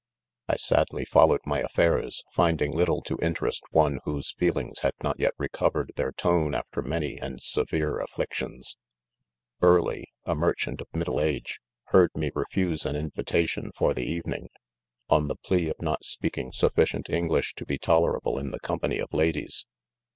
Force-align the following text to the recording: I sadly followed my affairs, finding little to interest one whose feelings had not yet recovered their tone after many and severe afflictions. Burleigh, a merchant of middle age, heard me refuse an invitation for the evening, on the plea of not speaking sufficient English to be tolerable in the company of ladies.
I 0.47 0.55
sadly 0.55 1.05
followed 1.05 1.41
my 1.45 1.59
affairs, 1.59 2.23
finding 2.31 2.71
little 2.71 3.03
to 3.03 3.19
interest 3.21 3.61
one 3.69 3.99
whose 4.03 4.31
feelings 4.31 4.79
had 4.79 4.93
not 5.03 5.19
yet 5.19 5.35
recovered 5.37 5.91
their 5.95 6.11
tone 6.11 6.55
after 6.55 6.81
many 6.81 7.19
and 7.19 7.39
severe 7.39 7.99
afflictions. 7.99 8.77
Burleigh, 9.59 10.05
a 10.25 10.33
merchant 10.33 10.81
of 10.81 10.87
middle 10.91 11.21
age, 11.21 11.59
heard 11.89 12.09
me 12.15 12.31
refuse 12.33 12.83
an 12.83 12.95
invitation 12.95 13.71
for 13.77 13.93
the 13.93 14.07
evening, 14.09 14.49
on 15.07 15.27
the 15.27 15.35
plea 15.35 15.69
of 15.69 15.79
not 15.79 16.03
speaking 16.03 16.51
sufficient 16.51 17.07
English 17.07 17.53
to 17.53 17.63
be 17.63 17.77
tolerable 17.77 18.39
in 18.39 18.49
the 18.49 18.59
company 18.59 18.97
of 18.97 19.13
ladies. 19.13 19.67